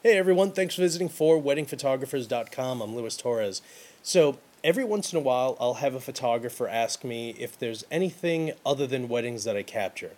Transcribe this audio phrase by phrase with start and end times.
[0.00, 2.80] Hey everyone, thanks for visiting forweddingphotographers.com.
[2.80, 3.62] I'm Luis Torres.
[4.00, 8.52] So, every once in a while, I'll have a photographer ask me if there's anything
[8.64, 10.12] other than weddings that I capture.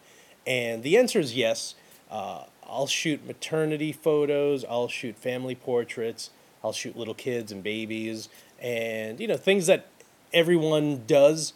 [0.47, 1.77] And the answer is yes.
[2.11, 6.29] Uh, I'll shoot maternity photos, I'll shoot family portraits,
[6.63, 8.29] I'll shoot little kids and babies,
[8.61, 9.87] and you know, things that
[10.35, 11.55] everyone does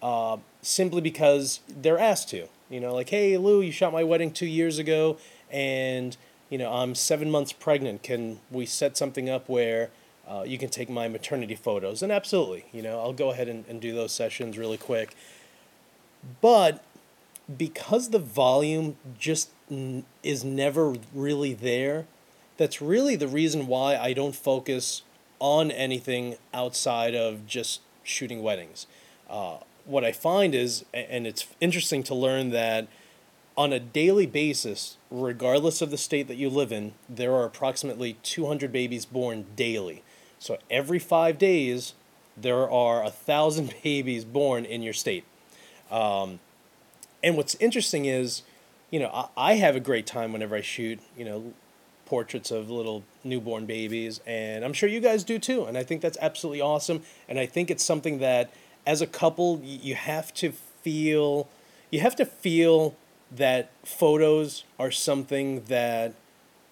[0.00, 2.46] uh, simply because they're asked to.
[2.70, 5.16] You know, like, hey, Lou, you shot my wedding two years ago,
[5.50, 6.16] and
[6.50, 8.02] you know, I'm seven months pregnant.
[8.02, 9.90] Can we set something up where
[10.28, 12.02] uh, you can take my maternity photos?
[12.02, 15.14] And absolutely, you know, I'll go ahead and, and do those sessions really quick.
[16.40, 16.82] But
[17.58, 22.06] because the volume just n- is never really there,
[22.56, 25.02] that's really the reason why I don't focus
[25.40, 28.86] on anything outside of just shooting weddings.
[29.28, 32.86] Uh, what I find is, and it's interesting to learn that
[33.56, 38.14] on a daily basis, regardless of the state that you live in, there are approximately
[38.22, 40.02] 200 babies born daily.
[40.38, 41.94] So every five days,
[42.36, 45.24] there are a thousand babies born in your state.
[45.90, 46.40] Um,
[47.22, 48.42] and what's interesting is,
[48.90, 51.54] you know, I, I have a great time whenever I shoot, you know,
[52.06, 55.64] portraits of little newborn babies, and I'm sure you guys do too.
[55.64, 57.02] And I think that's absolutely awesome.
[57.28, 58.52] And I think it's something that,
[58.86, 61.48] as a couple, you have to feel,
[61.90, 62.94] you have to feel
[63.30, 66.14] that photos are something that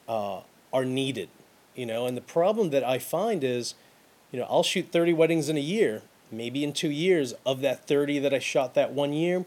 [0.08, 0.40] uh,
[0.72, 1.28] are needed,
[1.74, 2.06] you know.
[2.06, 3.74] And the problem that I find is,
[4.30, 6.02] you know, I'll shoot 30 weddings in a year.
[6.30, 9.44] Maybe in two years, of that 30 that I shot that one year,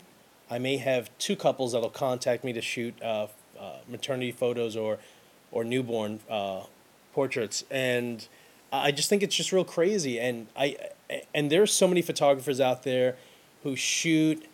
[0.50, 3.28] I may have two couples that'll contact me to shoot uh,
[3.59, 5.00] uh, maternity photos or,
[5.52, 6.64] or newborn uh,
[7.14, 7.64] portraits.
[7.72, 8.28] And
[8.72, 10.20] I just think it's just real crazy.
[10.20, 10.78] And I
[11.33, 13.16] and there's so many photographers out there
[13.64, 14.45] who shoot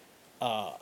[0.42, 0.74] uh,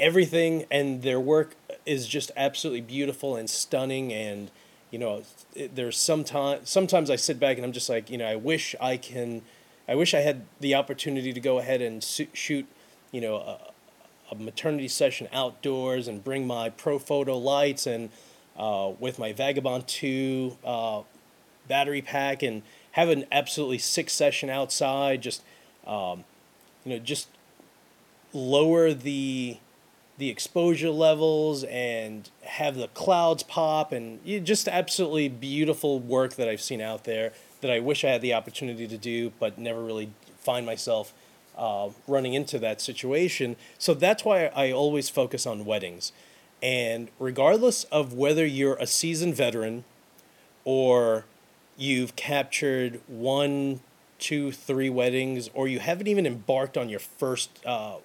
[0.00, 1.54] everything and their work
[1.86, 4.50] is just absolutely beautiful and stunning and
[4.90, 5.22] you know
[5.54, 8.74] it, there's sometimes sometimes I sit back and I'm just like you know I wish
[8.80, 9.42] I can
[9.86, 12.66] I wish I had the opportunity to go ahead and shoot
[13.12, 13.58] you know a,
[14.32, 18.10] a, maternity session outdoors and bring my Profoto lights and
[18.56, 21.02] uh, with my Vagabond 2 uh,
[21.68, 25.42] battery pack and have an absolutely sick session outside just
[25.86, 26.24] um,
[26.84, 27.28] you know just
[28.32, 29.58] lower the
[30.20, 36.60] the exposure levels and have the clouds pop and just absolutely beautiful work that I've
[36.60, 37.32] seen out there
[37.62, 41.14] that I wish I had the opportunity to do, but never really find myself
[41.56, 43.56] uh, running into that situation.
[43.78, 46.12] So that's why I always focus on weddings.
[46.62, 49.84] And regardless of whether you're a seasoned veteran
[50.66, 51.24] or
[51.78, 53.80] you've captured one,
[54.18, 57.96] two, three weddings, or you haven't even embarked on your first uh,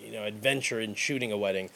[0.00, 1.70] you know adventure in shooting a wedding.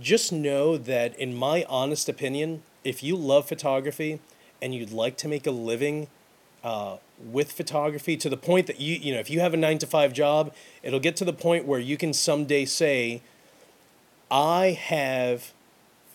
[0.00, 4.20] Just know that in my honest opinion if you love photography
[4.60, 6.08] and you'd like to make a living
[6.62, 9.78] uh, with photography to the point that you you know if you have a nine
[9.78, 13.20] to five job it'll get to the point where you can someday say
[14.30, 15.52] i have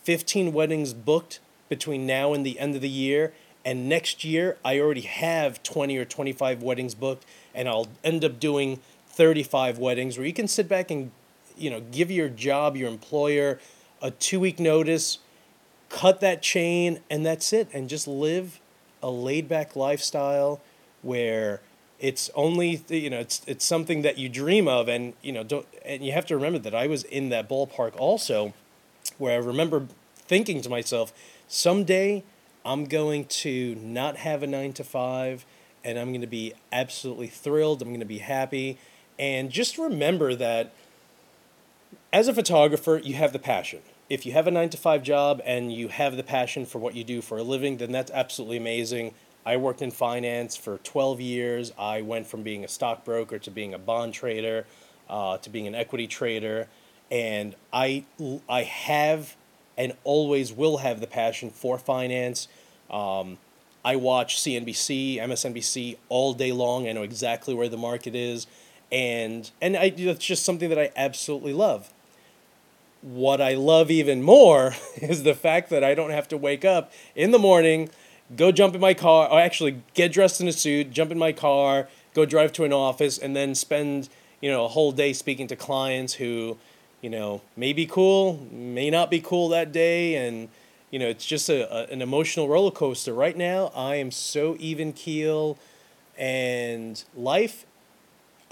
[0.02, 3.32] 15 weddings booked between now and the end of the year
[3.64, 7.24] and next year i already have 20 or 25 weddings booked
[7.54, 11.12] and i'll end up doing 35 weddings where you can sit back and
[11.60, 13.58] you know, give your job, your employer
[14.02, 15.18] a two week notice,
[15.88, 17.68] cut that chain, and that's it.
[17.72, 18.60] And just live
[19.02, 20.60] a laid back lifestyle
[21.02, 21.60] where
[21.98, 25.66] it's only you know it's it's something that you dream of and you know don't
[25.84, 28.54] and you have to remember that I was in that ballpark also
[29.18, 31.12] where I remember thinking to myself
[31.48, 32.24] someday
[32.64, 35.46] I'm going to not have a 9 to 5
[35.82, 38.78] and I'm going to be absolutely thrilled I'm going to be happy
[39.18, 40.72] and just remember that
[42.12, 43.80] as a photographer, you have the passion.
[44.08, 46.94] If you have a nine to five job and you have the passion for what
[46.94, 49.14] you do for a living, then that's absolutely amazing.
[49.46, 51.72] I worked in finance for 12 years.
[51.78, 54.66] I went from being a stockbroker to being a bond trader
[55.08, 56.66] uh, to being an equity trader.
[57.10, 58.04] And I,
[58.48, 59.36] I have
[59.78, 62.48] and always will have the passion for finance.
[62.90, 63.38] Um,
[63.84, 66.88] I watch CNBC, MSNBC all day long.
[66.88, 68.48] I know exactly where the market is.
[68.92, 71.92] And, and I, it's just something that I absolutely love
[73.02, 76.92] what I love even more is the fact that I don't have to wake up
[77.14, 77.90] in the morning,
[78.36, 81.32] go jump in my car, or actually get dressed in a suit, jump in my
[81.32, 84.08] car, go drive to an office, and then spend
[84.40, 86.56] you know a whole day speaking to clients who
[87.00, 90.48] you know may be cool, may not be cool that day, and
[90.90, 93.12] you know it's just a, a an emotional roller coaster.
[93.12, 95.58] Right now, I am so even keel,
[96.18, 97.66] and life.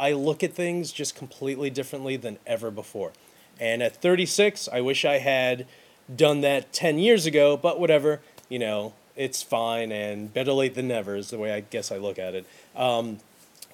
[0.01, 3.11] I look at things just completely differently than ever before.
[3.61, 5.67] And at 36, I wish I had
[6.15, 10.89] done that 10 years ago, but whatever, you know, it's fine and better late than
[10.89, 12.47] never is the way I guess I look at it.
[12.77, 13.19] Um,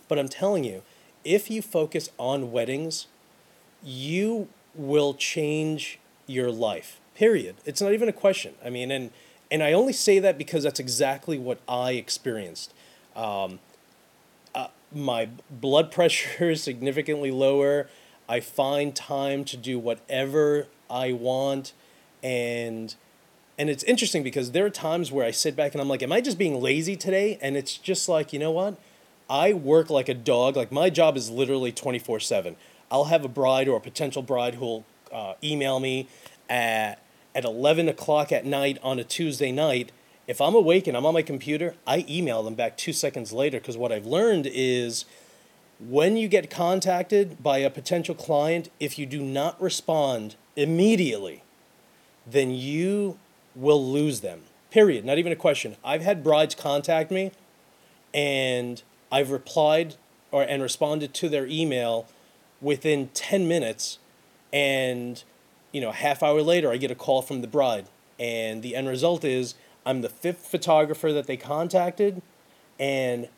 [0.09, 0.83] but I'm telling you,
[1.25, 3.07] if you focus on weddings,
[3.83, 6.99] you will change your life.
[7.15, 7.57] Period.
[7.65, 8.55] It's not even a question.
[8.65, 9.11] I mean, and
[9.51, 12.73] and I only say that because that's exactly what I experienced.
[13.15, 13.61] Um,
[14.55, 17.89] uh, my blood pressure is significantly lower.
[18.29, 21.73] I find time to do whatever I want,
[22.23, 22.95] and
[23.59, 26.13] and it's interesting because there are times where I sit back and I'm like, am
[26.13, 27.39] I just being lazy today?
[27.41, 28.77] And it's just like, you know what?
[29.31, 30.57] I work like a dog.
[30.57, 32.57] Like my job is literally 24 7.
[32.91, 36.09] I'll have a bride or a potential bride who'll uh, email me
[36.49, 36.97] at,
[37.35, 39.93] at 11 o'clock at night on a Tuesday night.
[40.27, 43.61] If I'm awake and I'm on my computer, I email them back two seconds later
[43.61, 45.05] because what I've learned is
[45.89, 51.43] when you get contacted by a potential client, if you do not respond immediately,
[52.27, 53.19] then you
[53.55, 54.43] will lose them.
[54.71, 55.05] Period.
[55.05, 55.77] Not even a question.
[55.85, 57.33] I've had brides contact me
[58.13, 58.83] and
[59.13, 59.97] I've replied
[60.33, 62.07] or and responded to their email
[62.61, 63.99] within 10 minutes
[64.53, 65.23] and
[65.71, 67.87] you know, a half hour later I get a call from the bride
[68.19, 69.55] and the end result is
[69.85, 72.23] I'm the fifth photographer that they contacted
[72.79, 73.29] and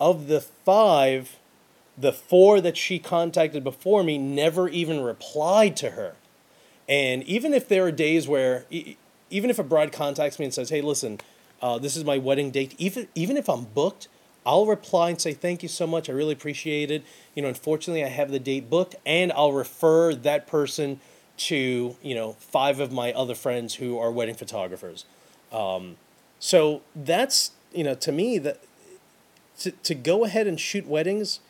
[0.00, 1.38] of the 5
[1.96, 6.14] the four that she contacted before me never even replied to her.
[6.88, 10.70] And even if there are days where even if a bride contacts me and says,
[10.70, 11.20] "Hey, listen,
[11.62, 14.08] uh, this is my wedding date," even even if I'm booked,
[14.44, 16.10] I'll reply and say, "Thank you so much.
[16.10, 17.02] I really appreciate it.
[17.34, 21.00] You know, unfortunately, I have the date booked," and I'll refer that person
[21.36, 25.04] to you know five of my other friends who are wedding photographers.
[25.52, 25.96] Um,
[26.38, 28.60] so that's you know to me that
[29.60, 31.40] to to go ahead and shoot weddings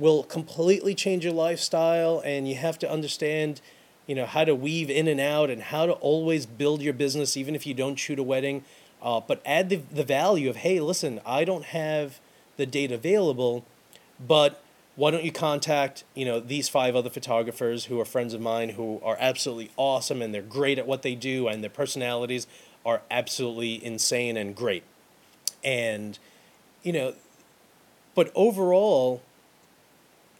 [0.00, 3.60] will completely change your lifestyle, and you have to understand
[4.06, 7.36] you know how to weave in and out and how to always build your business
[7.36, 8.64] even if you don't shoot a wedding.
[9.02, 12.20] Uh, but add the, the value of hey listen i don't have
[12.58, 13.64] the date available
[14.20, 14.62] but
[14.96, 18.70] why don't you contact you know these five other photographers who are friends of mine
[18.70, 22.46] who are absolutely awesome and they're great at what they do and their personalities
[22.84, 24.82] are absolutely insane and great.
[25.64, 26.18] And
[26.82, 27.14] you know
[28.14, 29.22] but overall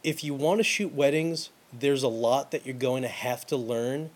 [0.02, 3.56] if you want to shoot weddings there's a lot that you're going to have to
[3.56, 4.10] learn.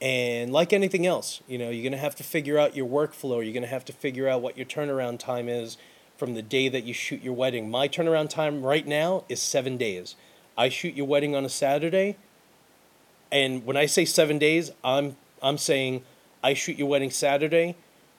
[0.00, 3.42] And like anything else, you know, you're going to have to figure out your workflow.
[3.42, 5.76] You're going to have to figure out what your turnaround time is
[6.16, 7.70] from the day that you shoot your wedding.
[7.70, 10.14] My turnaround time right now is seven days.
[10.56, 12.16] I shoot your wedding on a Saturday.
[13.32, 16.04] And when I say seven days, I'm, I'm saying
[16.42, 17.74] I shoot your wedding Saturday.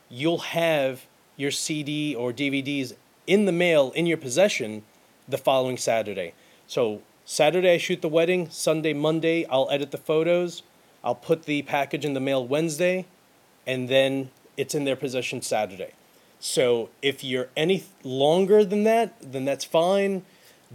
[0.09, 1.05] You'll have
[1.37, 2.93] your CD or DVDs
[3.27, 4.83] in the mail in your possession
[5.27, 6.33] the following Saturday.
[6.67, 8.49] So Saturday, I shoot the wedding.
[8.49, 10.63] Sunday, Monday, I'll edit the photos.
[11.03, 13.05] I'll put the package in the mail Wednesday,
[13.67, 15.91] and then it's in their possession Saturday.
[16.39, 20.23] So if you're any longer than that, then that's fine.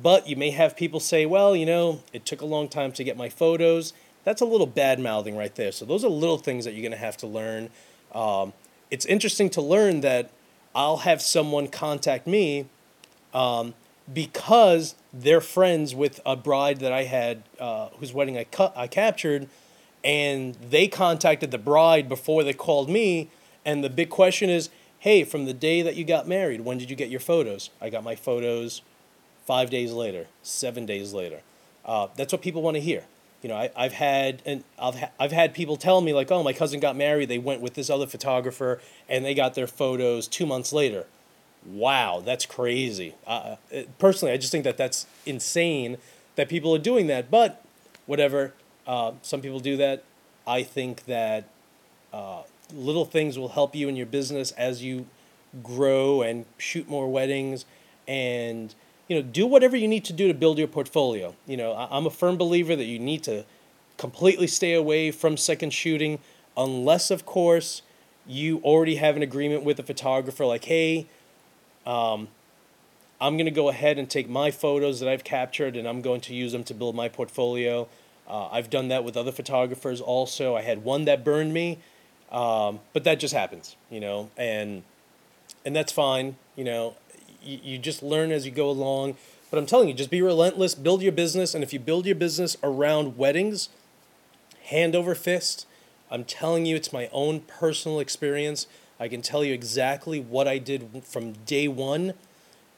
[0.00, 3.04] But you may have people say, well, you know, it took a long time to
[3.04, 3.92] get my photos.
[4.24, 5.72] That's a little bad mouthing right there.
[5.72, 7.70] So those are little things that you're going to have to learn.
[8.14, 8.52] Um,
[8.90, 10.30] it's interesting to learn that
[10.74, 12.66] I'll have someone contact me
[13.34, 13.74] um,
[14.12, 18.86] because they're friends with a bride that I had uh, whose wedding I cut I
[18.86, 19.48] captured,
[20.04, 23.30] and they contacted the bride before they called me.
[23.64, 26.90] And the big question is, hey, from the day that you got married, when did
[26.90, 27.70] you get your photos?
[27.80, 28.82] I got my photos
[29.46, 31.40] five days later, seven days later.
[31.84, 33.04] Uh, that's what people want to hear.
[33.42, 36.42] You know, I, I've had and I've ha- I've had people tell me like, oh,
[36.42, 37.28] my cousin got married.
[37.28, 41.06] They went with this other photographer, and they got their photos two months later
[41.66, 43.14] wow, that's crazy.
[43.26, 43.56] Uh,
[43.98, 45.98] personally, I just think that that's insane
[46.36, 47.30] that people are doing that.
[47.30, 47.64] But
[48.06, 48.54] whatever,
[48.86, 50.04] uh, some people do that.
[50.46, 51.48] I think that
[52.12, 55.06] uh, little things will help you in your business as you
[55.62, 57.64] grow and shoot more weddings
[58.06, 58.74] and
[59.08, 62.06] you know do whatever you need to do to build your portfolio you know i'm
[62.06, 63.44] a firm believer that you need to
[63.96, 66.20] completely stay away from second shooting
[66.56, 67.82] unless of course
[68.26, 71.06] you already have an agreement with a photographer like hey
[71.86, 72.28] um,
[73.20, 76.20] I'm going to go ahead and take my photos that I've captured and I'm going
[76.22, 77.88] to use them to build my portfolio.
[78.28, 80.56] Uh, I've done that with other photographers also.
[80.56, 81.78] I had one that burned me,
[82.30, 84.84] um, but that just happens, you know, and
[85.64, 86.36] and that's fine.
[86.56, 86.94] You know,
[87.42, 89.16] you, you just learn as you go along.
[89.50, 92.14] But I'm telling you, just be relentless, build your business, and if you build your
[92.14, 93.68] business around weddings,
[94.66, 95.66] hand over fist,
[96.08, 98.68] I'm telling you, it's my own personal experience.
[99.00, 102.12] I can tell you exactly what I did from day one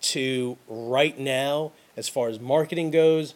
[0.02, 3.34] to right now as far as marketing goes,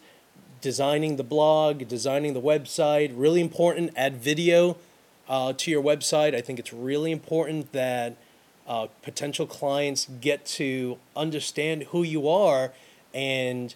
[0.61, 3.11] designing the blog, designing the website.
[3.13, 4.77] Really important, add video
[5.27, 6.33] uh, to your website.
[6.33, 8.15] I think it's really important that
[8.65, 12.71] uh, potential clients get to understand who you are
[13.13, 13.75] and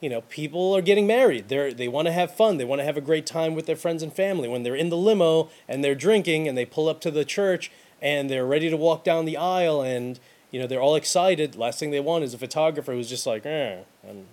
[0.00, 2.84] you know people are getting married they're they want to have fun they want to
[2.84, 5.82] have a great time with their friends and family when they're in the limo and
[5.82, 9.24] they're drinking and they pull up to the church and they're ready to walk down
[9.24, 11.56] the aisle and you know they're all excited.
[11.56, 14.26] Last thing they want is a photographer who's just like eh, I'm,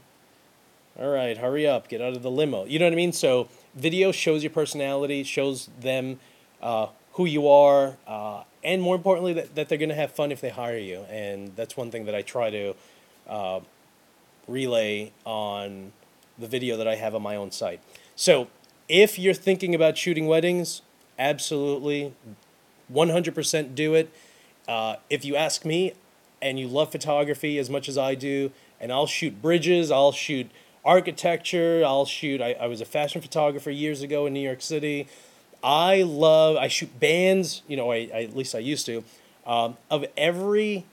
[1.00, 2.66] all right hurry up get out of the limo.
[2.66, 3.14] You know what i mean?
[3.14, 6.20] So video shows your personality shows them
[6.62, 10.32] uh, who you are uh, and more importantly that, that they're going to have fun
[10.32, 12.74] if they hire you and that's one thing that i try to
[13.28, 13.60] uh,
[14.48, 15.92] relay on
[16.38, 17.80] the video that i have on my own site.
[18.16, 18.48] So
[18.88, 20.82] if you're thinking about shooting weddings
[21.18, 22.14] absolutely
[22.94, 24.10] 100% do it
[24.68, 25.94] uh, if you ask me
[26.42, 30.50] and you love photography as much as i do and i'll shoot bridges i'll shoot
[30.86, 35.08] architecture i'll shoot i, I was a fashion photographer years ago in new york city
[35.64, 36.58] I love.
[36.58, 37.62] I shoot bands.
[37.68, 39.04] You know, I, I at least I used to.
[39.48, 40.86] Um, of every,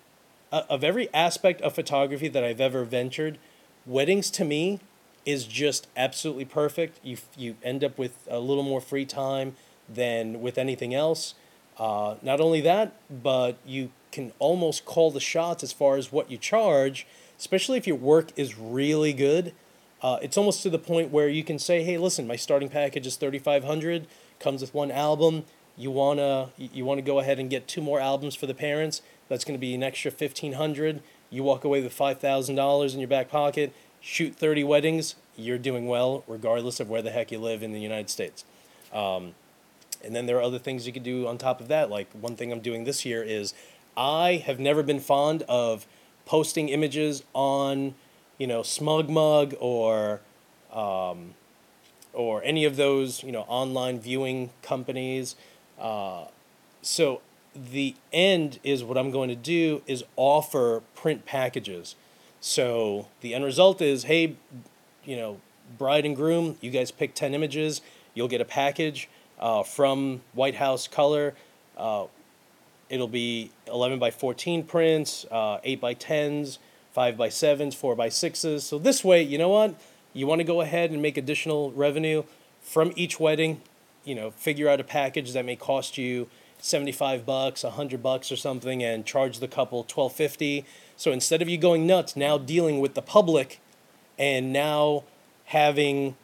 [0.53, 3.39] uh, of every aspect of photography that I've ever ventured,
[3.85, 4.81] weddings to me
[5.27, 6.99] is just absolutely perfect.
[7.05, 9.57] You you end up with a little more free time
[9.89, 11.35] than with anything else.
[11.81, 16.31] Uh, not only that, but you can almost call the shots as far as what
[16.31, 17.07] you charge,
[17.39, 19.55] especially if your work is really good.
[20.03, 23.07] Uh, it's almost to the point where you can say, "Hey, listen, my starting package
[23.07, 24.07] is thirty five hundred
[24.39, 25.45] comes with one album.
[25.77, 29.01] You wanna you wanna go ahead and get two more albums for the parents.
[29.29, 31.03] That's gonna be an extra fifteen hundred.
[31.31, 33.73] You walk away with five thousand dollars in your back pocket.
[34.03, 35.15] Shoot thirty weddings.
[35.35, 38.45] You're doing well, regardless of where the heck you live in the United States.
[38.93, 39.35] Um,
[40.05, 41.91] and then there are other things you could do on top of that.
[41.91, 43.55] Like one thing I'm doing this year is
[43.97, 45.87] I have never been fond of
[46.27, 47.95] posting images on,
[48.39, 50.21] you know, SmugMug or
[50.73, 51.35] um,
[52.13, 55.37] or any of those you know online viewing companies.
[55.79, 56.25] Uh,
[56.83, 57.21] so
[57.55, 61.97] the end is what I'm going to do is offer print packages.
[62.41, 64.37] So the end result is, hey,
[65.05, 65.41] you know,
[65.77, 67.83] bride and groom, you guys pick ten images,
[68.15, 69.09] you'll get a package
[69.41, 71.35] uh, from White House Color.
[71.77, 72.07] Uh,
[72.89, 76.59] it'll be 11 by 14 prints, uh, 8 by 10s,
[76.93, 78.61] 5 by 7s, 4 by 6s.
[78.61, 79.75] So this way, you know what?
[80.13, 82.25] you want to go ahead and make additional revenue
[82.61, 83.61] from each wedding,
[84.05, 86.29] you know, figure out a package that may cost you
[86.59, 90.65] 75 bucks, 100 bucks or something and charge the couple 1250.
[90.97, 93.61] So instead of you going nuts now dealing with the public
[94.19, 95.05] and now
[95.47, 96.17] having,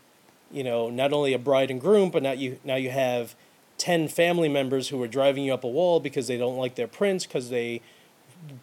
[0.51, 3.35] you know, not only a bride and groom, but now you now you have
[3.79, 6.87] 10 family members who are driving you up a wall because they don't like their
[6.87, 7.83] prints because they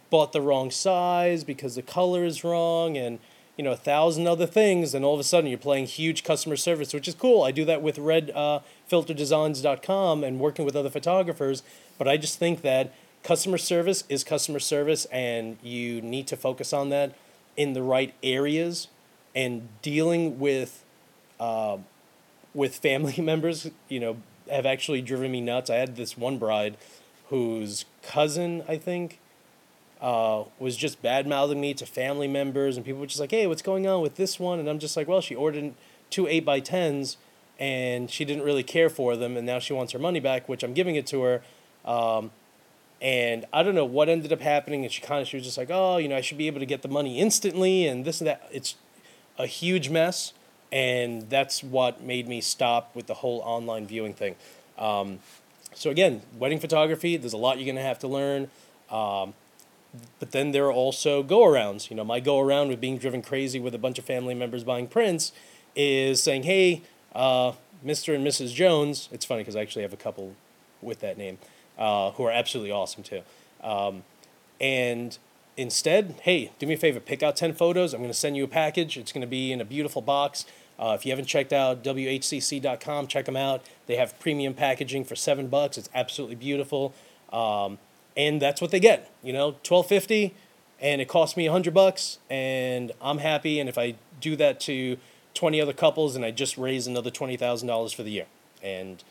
[0.09, 3.19] bought the wrong size because the color is wrong and
[3.57, 6.55] you know a thousand other things and all of a sudden you're playing huge customer
[6.55, 7.43] service which is cool.
[7.43, 8.59] I do that with red uh,
[8.89, 11.63] filterdesigns.com and working with other photographers
[11.97, 16.73] but i just think that customer service is customer service and you need to focus
[16.73, 17.15] on that
[17.55, 18.87] in the right areas
[19.35, 20.82] and dealing with
[21.43, 21.77] uh,
[22.53, 24.17] with family members you know
[24.49, 26.77] have actually driven me nuts i had this one bride
[27.29, 29.19] whose cousin i think
[30.03, 33.47] uh, was just bad mouthing me to family members, and people were just like, "Hey,
[33.47, 35.73] what's going on with this one?" And I'm just like, "Well, she ordered
[36.09, 37.15] two eight by tens,
[37.57, 40.61] and she didn't really care for them, and now she wants her money back, which
[40.61, 41.41] I'm giving it to her."
[41.85, 42.31] Um,
[43.01, 45.57] and I don't know what ended up happening, and she kind of she was just
[45.57, 48.19] like, "Oh, you know, I should be able to get the money instantly," and this
[48.19, 48.49] and that.
[48.51, 48.75] It's
[49.39, 50.33] a huge mess,
[50.73, 54.35] and that's what made me stop with the whole online viewing thing.
[54.79, 55.19] Um,
[55.75, 57.15] so again, wedding photography.
[57.15, 58.49] There's a lot you're gonna have to learn.
[58.89, 59.35] Um,
[60.19, 61.91] but then there are also go arounds.
[61.91, 64.63] You know, my go around with being driven crazy with a bunch of family members
[64.63, 65.31] buying prints
[65.75, 66.81] is saying, hey,
[67.13, 67.51] uh,
[67.85, 68.15] Mr.
[68.15, 68.55] and Mrs.
[68.55, 70.33] Jones, it's funny because I actually have a couple
[70.81, 71.37] with that name
[71.77, 73.21] uh, who are absolutely awesome too.
[73.61, 74.03] Um,
[74.59, 75.15] and
[75.55, 77.93] instead, hey, do me a favor, pick out 10 photos.
[77.93, 78.97] I'm going to send you a package.
[78.97, 80.45] It's going to be in a beautiful box.
[80.79, 83.63] Uh, if you haven't checked out WHCC.com, check them out.
[83.85, 85.77] They have premium packaging for seven bucks.
[85.77, 86.93] It's absolutely beautiful.
[87.31, 87.77] Um,
[88.17, 89.11] and that's what they get.
[89.23, 90.33] You know, twelve fifty,
[90.79, 93.59] and it costs me a hundred bucks, and I'm happy.
[93.59, 94.97] And if I do that to
[95.33, 98.25] twenty other couples, and I just raise another twenty thousand dollars for the year,
[98.61, 99.03] and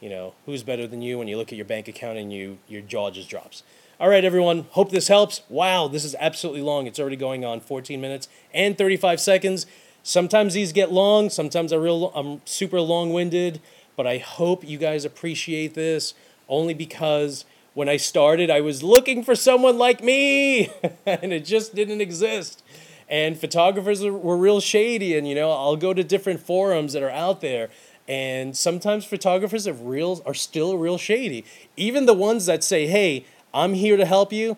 [0.00, 2.58] you know, who's better than you when you look at your bank account and you
[2.68, 3.62] your jaw just drops.
[3.98, 4.66] All right, everyone.
[4.70, 5.42] Hope this helps.
[5.50, 6.86] Wow, this is absolutely long.
[6.86, 9.66] It's already going on 14 minutes and 35 seconds.
[10.02, 11.30] Sometimes these get long.
[11.30, 12.12] Sometimes I'm real.
[12.14, 13.60] I'm super long-winded.
[13.96, 16.14] But I hope you guys appreciate this
[16.48, 20.70] only because when I started, I was looking for someone like me,
[21.06, 22.62] and it just didn't exist.
[23.08, 27.10] And photographers were real shady, and you know, I'll go to different forums that are
[27.10, 27.68] out there,
[28.08, 31.44] and sometimes photographers are real are still real shady.
[31.76, 34.56] Even the ones that say, "Hey, I'm here to help you.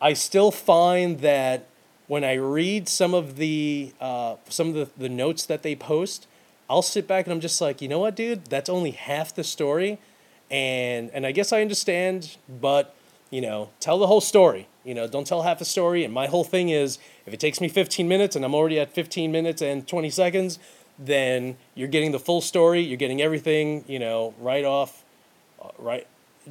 [0.00, 1.66] I still find that
[2.10, 6.26] when I read some of the uh, some of the, the notes that they post,
[6.68, 9.44] I'll sit back and I'm just like, you know what, dude, that's only half the
[9.44, 9.96] story,
[10.50, 12.96] and and I guess I understand, but
[13.30, 14.66] you know, tell the whole story.
[14.84, 16.04] You know, don't tell half the story.
[16.04, 18.92] And my whole thing is, if it takes me 15 minutes and I'm already at
[18.92, 20.58] 15 minutes and 20 seconds,
[20.98, 22.80] then you're getting the full story.
[22.80, 25.04] You're getting everything, you know, right off,
[25.62, 26.08] uh, right.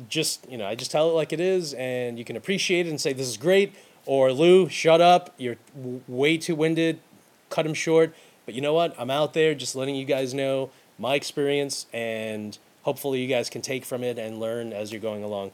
[0.08, 2.92] Just you know, I just tell it like it is, and you can appreciate it
[2.92, 3.74] and say this is great.
[4.10, 5.36] Or Lou, shut up.
[5.38, 7.00] You're w- way too winded.
[7.52, 8.16] Cut him short.
[8.44, 8.96] But you know what?
[8.98, 13.62] I'm out there just letting you guys know my experience, and hopefully you guys can
[13.62, 15.52] take from it and learn as you're going along.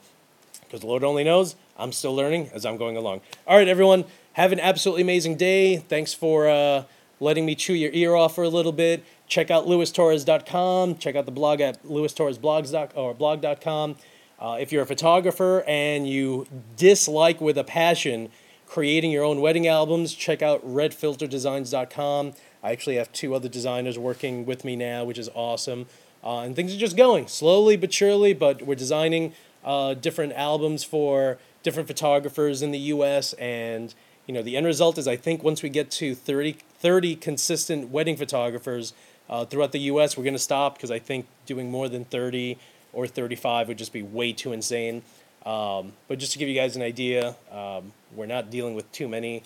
[0.62, 3.20] Because Lord only knows I'm still learning as I'm going along.
[3.46, 5.76] All right, everyone, have an absolutely amazing day.
[5.76, 6.86] Thanks for uh,
[7.20, 9.04] letting me chew your ear off for a little bit.
[9.28, 10.98] Check out lewistorres.com.
[11.00, 13.98] Check out the blog at lewistorresblogs or blog.com.
[14.40, 16.48] Uh, if you're a photographer and you
[16.78, 18.30] dislike with a passion
[18.76, 22.34] creating your own wedding albums, check out redfilterdesigns.com.
[22.62, 25.86] I actually have two other designers working with me now, which is awesome.
[26.22, 29.32] Uh, and things are just going slowly but surely, but we're designing
[29.64, 33.32] uh, different albums for different photographers in the US.
[33.36, 33.94] And,
[34.28, 37.92] you know, the end result is I think once we get to 30, 30 consistent
[37.92, 38.92] wedding photographers
[39.30, 42.58] uh, throughout the US, we're going to stop because I think doing more than 30
[42.92, 45.02] or 35 would just be way too insane.
[45.46, 49.08] Um, but just to give you guys an idea, um, we're not dealing with too
[49.08, 49.44] many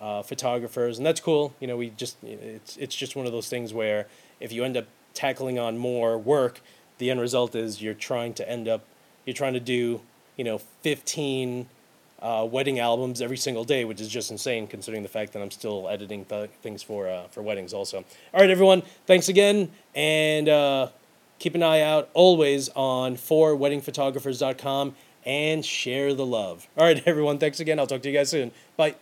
[0.00, 1.54] uh, photographers, and that's cool.
[1.60, 4.06] You know, we just it's it's just one of those things where
[4.38, 6.60] if you end up tackling on more work,
[6.98, 8.84] the end result is you're trying to end up
[9.26, 10.00] you're trying to do
[10.36, 11.68] you know 15
[12.22, 15.50] uh, wedding albums every single day, which is just insane considering the fact that I'm
[15.50, 17.98] still editing th- things for uh, for weddings also.
[18.32, 20.88] All right, everyone, thanks again, and uh,
[21.38, 26.68] keep an eye out always on forweddingphotographers.com and share the love.
[26.76, 27.78] All right, everyone, thanks again.
[27.78, 28.52] I'll talk to you guys soon.
[28.76, 28.94] Bye.